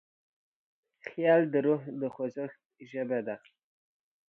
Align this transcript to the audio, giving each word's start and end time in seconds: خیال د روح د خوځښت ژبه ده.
خیال 1.07 1.41
د 1.53 1.55
روح 1.65 1.81
د 1.99 2.01
خوځښت 2.13 2.61
ژبه 2.89 3.19
ده. 3.27 3.35